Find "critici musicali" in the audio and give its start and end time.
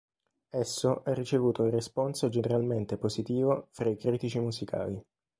3.97-4.99